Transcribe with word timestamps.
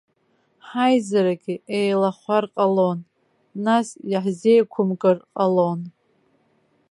Ҳаизарагьы 0.67 1.55
еилахәар 1.77 2.45
ҟалон, 2.53 2.99
нас 3.65 3.87
иаҳзеиқәымкыр 4.11 5.17
ҟалон. 5.33 5.79